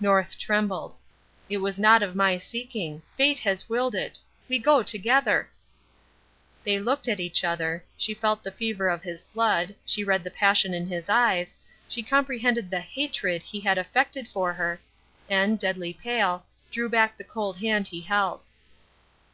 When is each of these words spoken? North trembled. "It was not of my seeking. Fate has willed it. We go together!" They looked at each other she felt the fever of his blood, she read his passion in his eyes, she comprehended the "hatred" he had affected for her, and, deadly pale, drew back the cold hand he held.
North 0.00 0.38
trembled. 0.38 0.94
"It 1.50 1.58
was 1.58 1.78
not 1.78 2.02
of 2.02 2.16
my 2.16 2.38
seeking. 2.38 3.02
Fate 3.14 3.40
has 3.40 3.68
willed 3.68 3.94
it. 3.94 4.18
We 4.48 4.58
go 4.58 4.82
together!" 4.82 5.50
They 6.64 6.78
looked 6.80 7.08
at 7.08 7.20
each 7.20 7.44
other 7.44 7.84
she 7.94 8.14
felt 8.14 8.42
the 8.42 8.50
fever 8.50 8.88
of 8.88 9.02
his 9.02 9.24
blood, 9.24 9.74
she 9.84 10.02
read 10.02 10.22
his 10.24 10.32
passion 10.32 10.72
in 10.72 10.86
his 10.88 11.10
eyes, 11.10 11.54
she 11.90 12.02
comprehended 12.02 12.70
the 12.70 12.80
"hatred" 12.80 13.42
he 13.42 13.60
had 13.60 13.76
affected 13.76 14.26
for 14.28 14.54
her, 14.54 14.80
and, 15.28 15.58
deadly 15.58 15.92
pale, 15.92 16.46
drew 16.72 16.88
back 16.88 17.18
the 17.18 17.22
cold 17.24 17.58
hand 17.58 17.88
he 17.88 18.00
held. 18.00 18.46